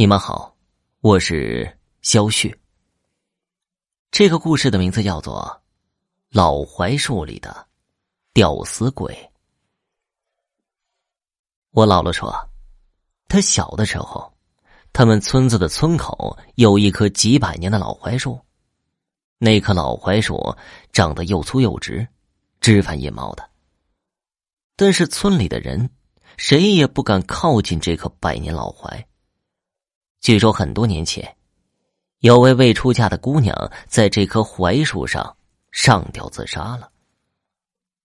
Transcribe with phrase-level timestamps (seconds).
[0.00, 0.54] 你们好，
[1.00, 2.56] 我是肖旭。
[4.12, 5.60] 这个故事的名字叫做
[6.30, 7.66] 《老槐树里的
[8.32, 9.12] 吊死鬼》。
[11.72, 12.32] 我姥姥说，
[13.26, 14.32] 她小的时候，
[14.92, 18.40] 他们村子的村口有一棵几百年的老槐树，
[19.38, 20.56] 那棵老槐树
[20.92, 22.06] 长得又粗又直，
[22.60, 23.50] 枝繁叶茂的。
[24.76, 25.90] 但是村里的人
[26.36, 29.04] 谁也不敢靠近这棵百年老槐。
[30.28, 31.36] 据说很多年前，
[32.18, 35.34] 有位未出嫁的姑娘在这棵槐树上
[35.70, 36.92] 上吊自杀了。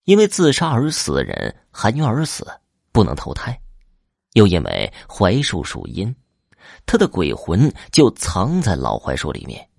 [0.06, 2.48] 因为自杀而死的人含冤而死，
[2.94, 3.52] 不能投胎；
[4.36, 6.16] 又因为槐树属阴，
[6.86, 9.70] 他的鬼魂就藏在老槐树里面。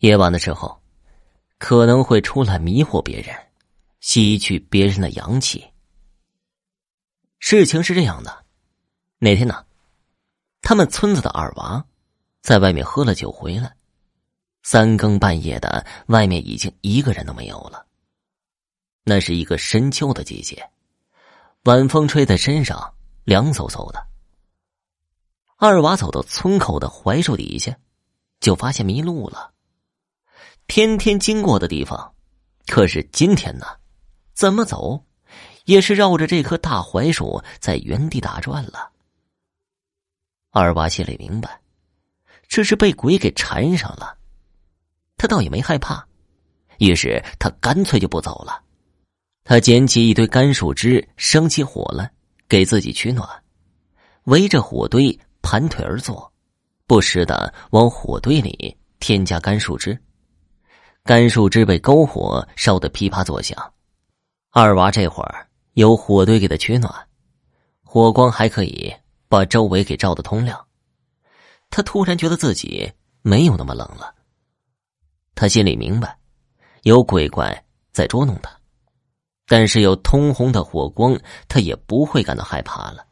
[0.00, 0.82] 夜晚的时候，
[1.56, 3.34] 可能会出来迷惑别人，
[4.00, 5.64] 吸取别人的阳气。
[7.38, 8.44] 事情是这样的，
[9.18, 9.64] 那天呢？
[10.62, 11.84] 他们村子的二娃，
[12.42, 13.74] 在外面喝了酒回来，
[14.62, 17.86] 三更半夜的，外面已经一个人都没有了。
[19.02, 20.70] 那是一个深秋的季节，
[21.64, 22.94] 晚风吹在身上，
[23.24, 24.06] 凉飕飕的。
[25.56, 27.76] 二娃走到村口的槐树底下，
[28.40, 29.52] 就发现迷路了。
[30.66, 32.14] 天天经过的地方，
[32.66, 33.66] 可是今天呢，
[34.34, 35.04] 怎么走，
[35.64, 38.92] 也是绕着这棵大槐树在原地打转了。
[40.52, 41.60] 二娃心里明白，
[42.48, 44.18] 这是被鬼给缠上了。
[45.16, 46.04] 他倒也没害怕，
[46.78, 48.60] 于是他干脆就不走了。
[49.44, 52.10] 他捡起一堆干树枝，生起火来，
[52.48, 53.28] 给自己取暖，
[54.24, 56.32] 围着火堆盘腿而坐，
[56.86, 59.96] 不时的往火堆里添加干树枝。
[61.04, 63.72] 干树枝被篝火烧得噼啪作响。
[64.50, 66.92] 二娃这会儿有火堆给他取暖，
[67.84, 68.92] 火光还可以。
[69.30, 70.66] 把周围给照得通亮，
[71.70, 72.92] 他突然觉得自己
[73.22, 74.12] 没有那么冷了。
[75.36, 76.18] 他心里明白，
[76.82, 78.50] 有鬼怪在捉弄他，
[79.46, 83.06] 但是有通红的火光，他也不会感到害怕了。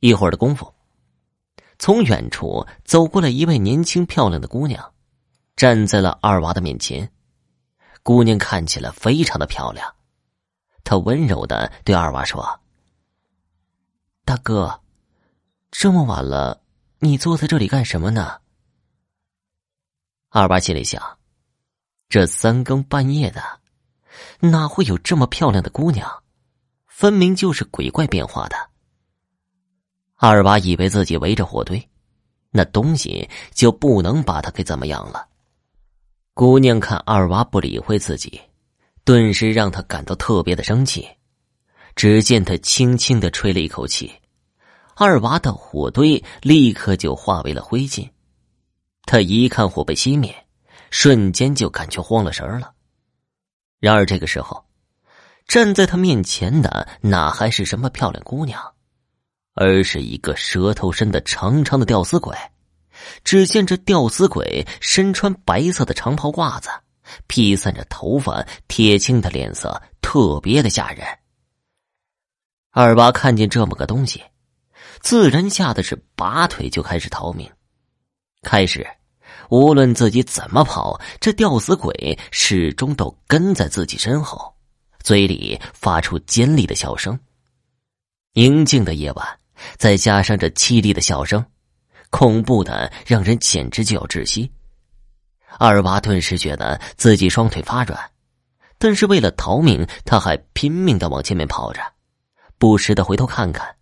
[0.00, 0.72] 一会儿的功夫，
[1.78, 4.94] 从远处走过来一位年轻漂亮的姑娘，
[5.54, 7.12] 站在了二娃的面前。
[8.02, 9.94] 姑娘看起来非常的漂亮，
[10.82, 12.58] 她温柔的对二娃说。
[14.28, 14.82] 大哥，
[15.70, 16.60] 这么晚了，
[16.98, 18.42] 你坐在这里干什么呢？
[20.28, 21.02] 二娃心里想：
[22.10, 23.42] 这三更半夜的，
[24.40, 26.22] 哪会有这么漂亮的姑娘？
[26.84, 28.68] 分明就是鬼怪变化的。
[30.16, 31.88] 二娃以为自己围着火堆，
[32.50, 35.26] 那东西就不能把他给怎么样了。
[36.34, 38.38] 姑娘看二娃不理会自己，
[39.04, 41.08] 顿时让他感到特别的生气。
[41.98, 44.12] 只见他轻轻的吹了一口气，
[44.94, 48.08] 二娃的火堆立刻就化为了灰烬。
[49.02, 50.32] 他一看火被熄灭，
[50.92, 52.70] 瞬间就感觉慌了神了。
[53.80, 54.64] 然而这个时候，
[55.48, 58.62] 站在他面前的哪还是什么漂亮姑娘，
[59.54, 62.32] 而是一个蛇头伸的长长的吊死鬼。
[63.24, 66.70] 只见这吊死鬼身穿白色的长袍褂子，
[67.26, 71.04] 披散着头发，铁青的脸色特别的吓人。
[72.70, 74.22] 二娃看见这么个东西，
[75.00, 77.50] 自然吓得是拔腿就开始逃命。
[78.42, 78.86] 开始，
[79.48, 84.54] 无论自己怎么跑，这吊死鬼始终都跟在自己身后，
[85.02, 87.18] 嘴里发出尖利的笑声。
[88.34, 89.26] 宁静的夜晚，
[89.76, 91.44] 再加上这凄厉的笑声，
[92.10, 94.52] 恐怖的让人简直就要窒息。
[95.58, 97.98] 二娃顿时觉得自己双腿发软，
[98.78, 101.80] 但是为了逃命，他还拼命的往前面跑着。
[102.58, 103.74] 不时的回头看看，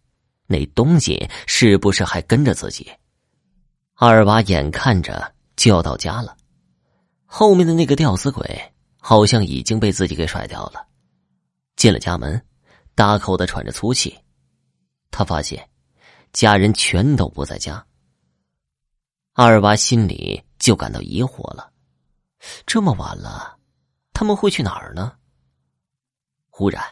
[0.47, 2.91] 那东西是不是还跟着自己？
[3.95, 6.37] 二娃眼看着就要到家了，
[7.25, 10.87] 后面的那个吊死鬼好像已经被自己给甩掉了。
[11.77, 12.41] 进了家门，
[12.95, 14.19] 大口的喘着粗气，
[15.11, 15.67] 他发现
[16.33, 17.85] 家人全都不在家。
[19.33, 21.73] 二娃心里就感到疑惑了：
[22.67, 23.59] 这么晚了，
[24.13, 25.13] 他们会去哪儿呢？
[26.51, 26.83] 忽然。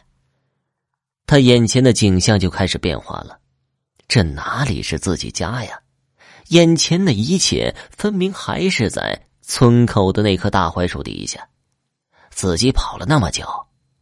[1.27, 3.39] 他眼前的景象就开始变化了，
[4.07, 5.79] 这哪里是自己家呀？
[6.49, 11.49] 眼前的一切分明还是在村口的那棵大槐树底下。
[12.29, 13.47] 自己跑了那么久，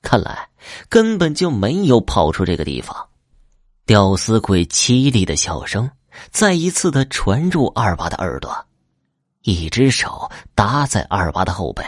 [0.02, 0.50] 看来
[0.90, 3.08] 根本就没有跑出这个地方。
[3.86, 5.90] 吊死鬼凄厉的笑声
[6.32, 8.66] 再一次的传入二娃的耳朵，
[9.44, 11.86] 一只手搭在二娃的后背，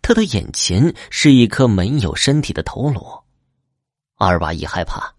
[0.00, 3.04] 他的眼前是一颗没有身体的头颅。
[4.18, 5.14] 二娃一害怕，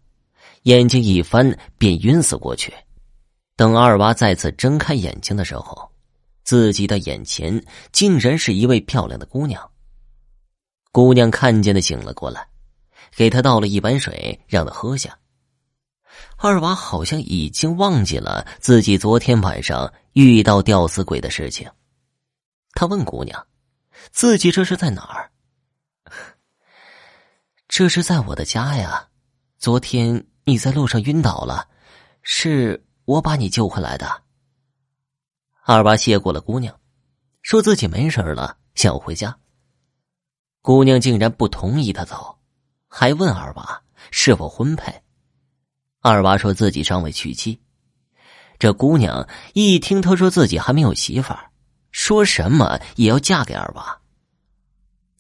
[0.64, 2.74] 眼睛一翻便晕死过去。
[3.56, 5.90] 等二娃再次睁开眼睛的时候，
[6.44, 7.64] 自己的眼前
[7.94, 9.70] 竟然是一位漂亮的姑娘。
[10.92, 12.46] 姑娘看见的醒了过来，
[13.16, 15.18] 给他倒了一碗水，让他喝下。
[16.36, 21.70] 二娃好像已经忘记了自己昨天晚上遇到吊死鬼的事情。
[22.74, 23.48] 他问姑娘
[24.12, 25.32] ：“自己这是在哪儿
[27.70, 29.08] ？”“这是在我的家呀。
[29.60, 31.68] 昨天你在路上晕倒了，
[32.24, 34.24] 是我把你救回来的。”
[35.64, 36.78] 二娃谢过了姑娘，
[37.44, 39.38] 说自己没事了，想回家。
[40.62, 42.40] 姑娘竟然不同意他走，
[42.88, 44.92] 还问二娃是否婚配。
[46.02, 47.62] 二娃说自己尚未娶妻。
[48.58, 51.52] 这姑娘一听他说自己还没有媳妇儿，
[51.92, 54.02] 说什么也要嫁给二娃。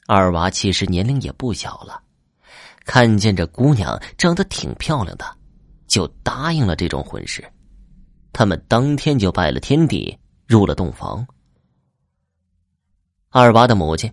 [0.07, 2.01] 二娃其实年龄也不小了，
[2.91, 5.24] 看见这姑娘长得挺漂亮的，
[5.86, 7.47] 就答应了这种婚事。
[8.33, 11.24] 他们当天就拜了天地，入了洞房。
[13.30, 14.12] 二娃的母亲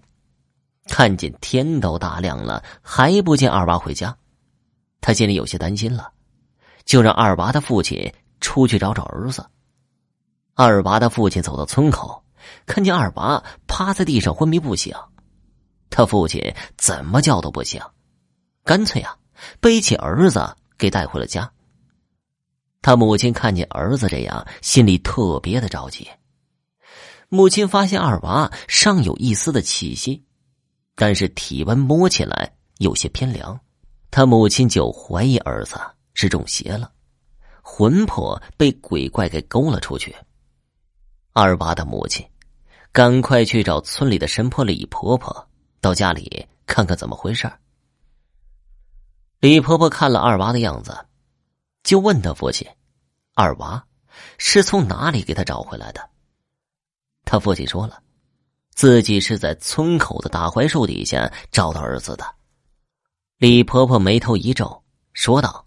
[0.91, 4.15] 看见天都大亮了，还不见二娃回家，
[5.01, 6.13] 他心里有些担心了。
[6.85, 8.13] 就让二娃的父亲
[8.43, 9.43] 出去找找儿子。
[10.55, 12.23] 二娃的父亲走到村口，
[12.67, 14.95] 看见二娃趴在地上昏迷不醒，
[15.89, 17.81] 他父亲怎么叫都不醒，
[18.67, 19.17] 干脆啊
[19.61, 21.51] 背起儿子给带回了家。
[22.83, 26.07] 他母亲看见儿子这样，心里特别的着急。
[27.29, 30.23] 母亲发现二娃尚有一丝的气息，
[30.95, 33.59] 但是体温摸起来有些偏凉，
[34.11, 35.81] 他母亲就怀疑儿子。
[36.19, 36.91] 是中邪了，
[37.61, 40.17] 魂魄被鬼怪给勾了出去。
[41.35, 42.27] 二娃的母亲
[42.91, 45.47] 赶快去找村里的神婆李婆婆，
[45.79, 47.61] 到家里看看怎么回事儿。
[49.41, 51.07] 李婆婆看了二娃的样子，
[51.83, 52.67] 就问他父亲
[53.35, 53.85] ：“二娃
[54.39, 56.11] 是从哪里给他找回来的？”
[57.25, 58.03] 他父亲说了，
[58.71, 62.25] 自己是在村口的大槐树底下找到儿子的。
[63.39, 65.67] 李婆婆眉头一皱，说道。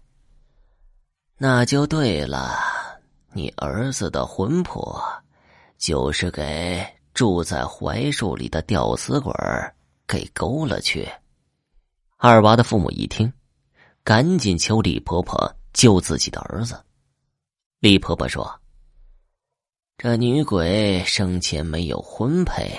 [1.38, 2.58] 那就对了，
[3.32, 5.00] 你儿子的魂魄，
[5.78, 6.84] 就是给
[7.14, 9.32] 住在槐树里的吊死鬼
[10.06, 11.08] 给勾了去。
[12.16, 13.32] 二娃的父母一听，
[14.02, 16.82] 赶紧求李婆婆救自己的儿子。
[17.80, 18.60] 李婆婆说
[19.98, 22.70] ：“这女鬼生前没有婚配，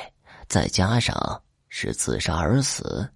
[0.47, 3.09] 再加上是自杀而死，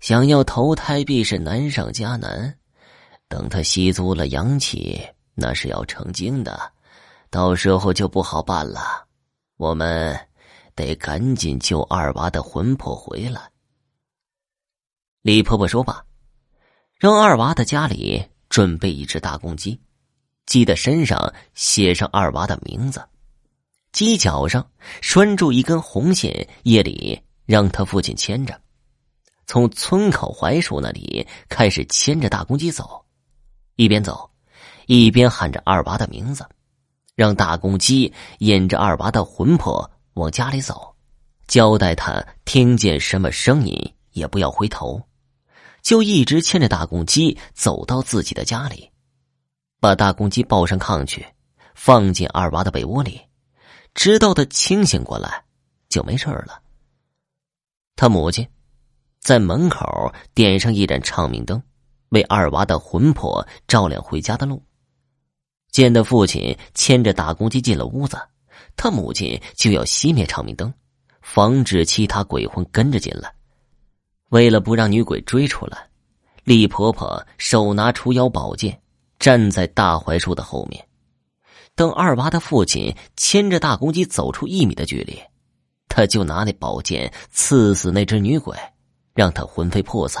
[0.00, 2.58] 想要投胎必是难上加难。”
[3.26, 5.02] 等她吸足了阳气，
[5.34, 6.72] 那是要成精的，
[7.30, 9.08] 到时候就不好办了。
[9.56, 10.14] 我们
[10.74, 13.50] 得赶紧救二娃的魂魄回来。
[15.22, 16.03] 李婆婆说罢，
[16.98, 19.80] 让二娃的家里准备一只大公鸡，
[20.46, 23.04] 鸡的身上写上二娃的名字，
[23.92, 24.66] 鸡脚上
[25.00, 28.58] 拴住一根红线，夜里让他父亲牵着，
[29.46, 33.04] 从村口槐树那里开始牵着大公鸡走。
[33.76, 34.30] 一边走，
[34.86, 36.46] 一边喊着二娃的名字，
[37.16, 40.94] 让大公鸡引着二娃的魂魄往家里走，
[41.48, 45.02] 交代他听见什么声音也不要回头，
[45.84, 48.90] 就一直牵着大公鸡走到自己的家里，
[49.78, 51.24] 把大公鸡抱上炕去，
[51.76, 53.20] 放进二娃的被窝里，
[53.94, 55.44] 直到他清醒过来，
[55.88, 56.60] 就没事了。
[57.94, 58.44] 他母亲
[59.20, 61.62] 在门口点上一盏长明灯。
[62.10, 64.62] 为二娃的魂魄照亮回家的路。
[65.72, 68.16] 见他父亲牵着大公鸡进了屋子，
[68.76, 70.72] 他母亲就要熄灭长明灯，
[71.22, 73.34] 防止其他鬼魂跟着进来。
[74.34, 75.88] 为了不让女鬼追出来，
[76.42, 78.82] 李婆婆手拿除妖宝剑，
[79.20, 80.84] 站在大槐树的后面。
[81.76, 85.16] 等二娃的父亲牵着大公鸡走出一米的距离，
[85.88, 88.58] 他就拿那宝剑刺死那只女鬼，
[89.14, 90.20] 让她魂飞魄散。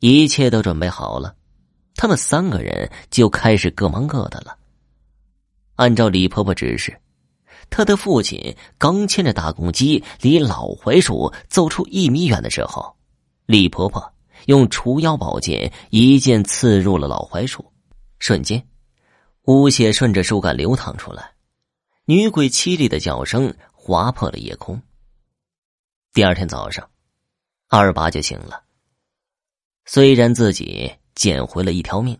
[0.00, 1.34] 一切都准备好了，
[1.94, 4.58] 他们三个人就开始各忙各的了。
[5.76, 6.94] 按照李婆婆指示，
[7.68, 12.96] 他的父亲刚牵着大公鸡离老槐树走出一米远的时候，
[13.46, 14.12] 李婆婆
[14.46, 17.64] 用除妖宝剑一剑刺入了老槐树，
[18.18, 18.66] 瞬间，
[19.42, 21.32] 污血顺着树干流淌出来，
[22.06, 24.80] 女鬼凄厉的叫声划破了夜空。
[26.12, 26.88] 第二天早上，
[27.68, 28.62] 二八就醒了。
[29.84, 32.18] 虽然自己捡回了一条命，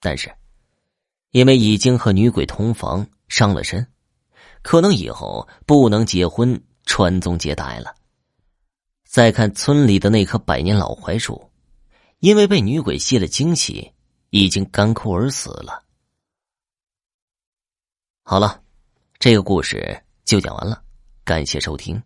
[0.00, 0.32] 但是
[1.30, 3.86] 因为已经和女鬼同房伤了身，
[4.62, 7.94] 可能以后不能结婚传宗接代了。
[9.04, 11.50] 再看村里的那棵百年老槐树，
[12.20, 13.92] 因为被女鬼吸了精气，
[14.30, 15.84] 已经干枯而死了。
[18.22, 18.62] 好了，
[19.18, 20.82] 这个故事就讲完了，
[21.24, 22.00] 感谢收听。